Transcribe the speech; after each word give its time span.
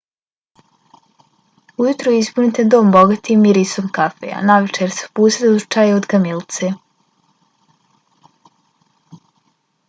ujutro 1.83 2.13
ispunite 2.21 2.63
dom 2.75 2.89
bogatim 2.95 3.43
mirisom 3.47 3.85
kafe 3.97 4.27
a 4.37 4.39
navečer 4.47 4.95
se 4.97 5.03
opustite 5.11 5.53
uz 5.59 5.69
čaj 5.77 5.93
od 5.99 6.09
kamilice 6.15 6.73